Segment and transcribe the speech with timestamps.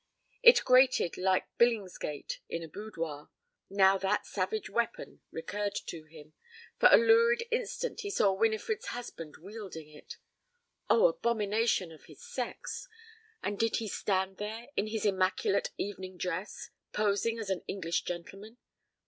[0.41, 3.29] It grated like Billingsgate in a boudoir.
[3.69, 6.33] Now that savage weapon recurred to him
[6.79, 10.17] for a lurid instant he saw Winifred's husband wielding it.
[10.89, 12.87] Oh, abomination of his sex!
[13.43, 18.57] And did he stand there, in his immaculate evening dress, posing as an English gentleman?